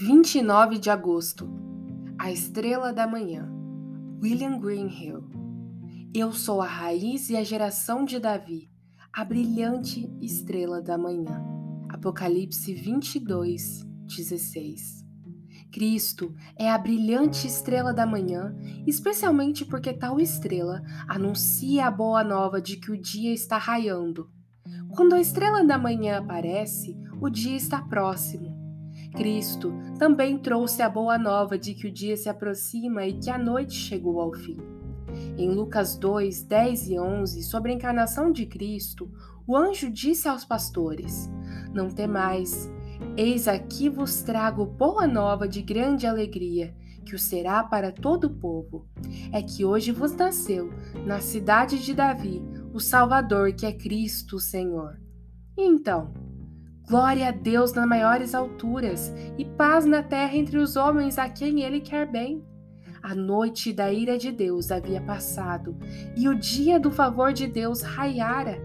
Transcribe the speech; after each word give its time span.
29 0.00 0.78
de 0.78 0.90
agosto. 0.90 1.50
A 2.16 2.30
estrela 2.30 2.92
da 2.92 3.04
manhã. 3.04 3.50
William 4.22 4.56
Greenhill. 4.60 5.28
Eu 6.14 6.32
sou 6.32 6.62
a 6.62 6.66
raiz 6.68 7.28
e 7.30 7.36
a 7.36 7.42
geração 7.42 8.04
de 8.04 8.20
Davi, 8.20 8.70
a 9.12 9.24
brilhante 9.24 10.08
estrela 10.22 10.80
da 10.80 10.96
manhã. 10.96 11.44
Apocalipse 11.88 12.72
22, 12.74 13.84
16. 14.06 15.04
Cristo 15.72 16.32
é 16.56 16.70
a 16.70 16.78
brilhante 16.78 17.48
estrela 17.48 17.92
da 17.92 18.06
manhã, 18.06 18.56
especialmente 18.86 19.64
porque 19.64 19.92
tal 19.92 20.20
estrela 20.20 20.80
anuncia 21.08 21.88
a 21.88 21.90
boa 21.90 22.22
nova 22.22 22.62
de 22.62 22.76
que 22.76 22.92
o 22.92 23.00
dia 23.00 23.34
está 23.34 23.58
raiando. 23.58 24.30
Quando 24.90 25.14
a 25.14 25.20
estrela 25.20 25.64
da 25.64 25.76
manhã 25.76 26.18
aparece, 26.18 26.96
o 27.20 27.28
dia 27.28 27.56
está 27.56 27.82
próximo. 27.82 28.47
Cristo 29.16 29.72
também 29.98 30.38
trouxe 30.38 30.82
a 30.82 30.88
boa 30.88 31.18
nova 31.18 31.58
de 31.58 31.74
que 31.74 31.86
o 31.86 31.92
dia 31.92 32.16
se 32.16 32.28
aproxima 32.28 33.06
e 33.06 33.18
que 33.18 33.30
a 33.30 33.38
noite 33.38 33.74
chegou 33.74 34.20
ao 34.20 34.32
fim. 34.32 34.56
Em 35.36 35.50
Lucas 35.50 35.96
2, 35.96 36.42
10 36.42 36.88
e 36.90 36.98
11, 36.98 37.42
sobre 37.42 37.72
a 37.72 37.74
encarnação 37.74 38.30
de 38.30 38.46
Cristo, 38.46 39.10
o 39.46 39.56
anjo 39.56 39.90
disse 39.90 40.28
aos 40.28 40.44
pastores: 40.44 41.30
Não 41.72 41.88
temais, 41.88 42.70
eis 43.16 43.48
aqui 43.48 43.88
vos 43.88 44.22
trago 44.22 44.66
boa 44.66 45.06
nova 45.06 45.48
de 45.48 45.62
grande 45.62 46.06
alegria, 46.06 46.74
que 47.04 47.14
o 47.14 47.18
será 47.18 47.64
para 47.64 47.90
todo 47.90 48.24
o 48.24 48.34
povo. 48.34 48.86
É 49.32 49.42
que 49.42 49.64
hoje 49.64 49.90
vos 49.90 50.14
nasceu, 50.14 50.70
na 51.06 51.20
cidade 51.20 51.82
de 51.82 51.94
Davi, 51.94 52.42
o 52.72 52.78
Salvador, 52.78 53.54
que 53.54 53.64
é 53.64 53.72
Cristo 53.72 54.36
o 54.36 54.40
Senhor. 54.40 55.00
E 55.56 55.62
então, 55.66 56.12
Glória 56.88 57.28
a 57.28 57.30
Deus 57.30 57.74
nas 57.74 57.86
maiores 57.86 58.34
alturas 58.34 59.12
e 59.36 59.44
paz 59.44 59.84
na 59.84 60.02
terra 60.02 60.34
entre 60.34 60.56
os 60.56 60.74
homens 60.74 61.18
a 61.18 61.28
quem 61.28 61.60
ele 61.60 61.82
quer 61.82 62.10
bem. 62.10 62.42
A 63.02 63.14
noite 63.14 63.74
da 63.74 63.92
ira 63.92 64.16
de 64.16 64.32
Deus 64.32 64.70
havia 64.70 64.98
passado 65.02 65.76
e 66.16 66.26
o 66.30 66.34
dia 66.34 66.80
do 66.80 66.90
favor 66.90 67.30
de 67.30 67.46
Deus 67.46 67.82
raiara. 67.82 68.58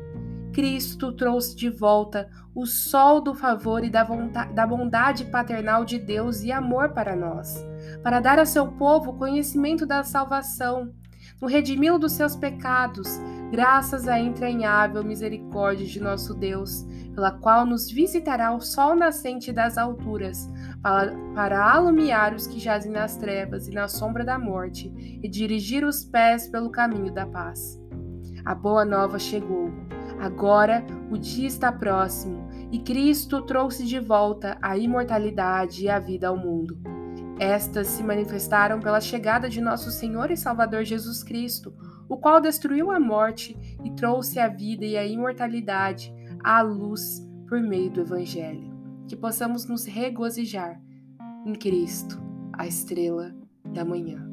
Cristo 0.54 1.12
trouxe 1.12 1.54
de 1.54 1.70
volta 1.70 2.30
o 2.56 2.66
sol 2.66 3.20
do 3.20 3.36
favor 3.36 3.84
e 3.84 3.90
da, 3.90 4.06
da 4.54 4.66
bondade 4.66 5.26
paternal 5.26 5.84
de 5.84 6.00
Deus 6.00 6.44
e 6.44 6.52
amor 6.52 6.94
para 6.94 7.18
nós, 7.18 7.66
para 8.02 8.22
dar 8.22 8.40
a 8.40 8.46
seu 8.46 8.68
povo 8.68 9.14
conhecimento 9.14 9.86
da 9.86 10.02
salvação, 10.02 10.94
no 11.42 11.48
redimi-lo 11.48 12.00
dos 12.00 12.14
seus 12.14 12.36
pecados 12.36 13.20
graças 13.54 14.08
à 14.08 14.20
entranhável 14.20 15.04
misericórdia 15.04 15.86
de 15.86 16.00
nosso 16.00 16.34
Deus, 16.34 16.88
pela 17.14 17.30
qual 17.30 17.68
nos 17.68 17.92
visitará 17.92 18.52
o 18.52 18.60
sol 18.60 18.96
nascente 18.96 19.52
das 19.52 19.78
alturas, 19.78 20.50
para, 20.82 21.14
para 21.36 21.72
alumiar 21.72 22.34
os 22.34 22.48
que 22.48 22.60
jazem 22.60 22.92
nas 22.92 23.16
trevas 23.16 23.68
e 23.68 23.72
na 23.72 23.88
sombra 23.88 24.26
da 24.26 24.40
morte, 24.40 24.92
e 25.22 25.30
dirigir 25.30 25.86
os 25.86 26.04
pés 26.04 26.48
pelo 26.48 26.72
caminho 26.72 27.14
da 27.14 27.28
paz. 27.28 27.80
A 28.44 28.56
boa 28.56 28.84
nova 28.84 29.20
chegou. 29.20 29.72
Agora 30.20 30.84
o 31.12 31.18
dia 31.18 31.48
está 31.48 31.72
próximo, 31.72 32.48
e 32.72 32.80
Cristo 32.80 33.42
trouxe 33.44 33.86
de 33.86 34.00
volta 34.00 34.58
a 34.62 34.76
imortalidade 34.76 35.84
e 35.84 35.90
a 35.90 36.00
vida 36.00 36.28
ao 36.28 36.38
mundo. 36.38 37.03
Estas 37.40 37.88
se 37.88 38.04
manifestaram 38.04 38.80
pela 38.80 39.02
chegada 39.02 39.50
de 39.50 39.60
nosso 39.60 39.92
Senhor 39.92 40.32
e 40.32 40.38
Salvador 40.38 40.84
Jesus 40.84 41.24
Cristo 41.24 41.74
o 42.08 42.18
qual 42.18 42.40
destruiu 42.40 42.92
a 42.92 43.00
morte 43.00 43.58
e 43.84 43.92
trouxe 43.92 44.40
a 44.40 44.48
vida 44.48 44.86
e 44.86 44.98
a 44.98 45.06
imortalidade 45.06 46.14
à 46.44 46.62
luz 46.62 47.28
por 47.48 47.62
meio 47.62 47.90
do 47.90 48.02
Evangelho. 48.02 48.72
Que 49.08 49.16
possamos 49.16 49.66
nos 49.66 49.86
regozijar 49.86 50.82
em 51.46 51.54
Cristo, 51.54 52.22
a 52.54 52.68
estrela 52.68 53.36
da 53.66 53.84
manhã. 53.84 54.33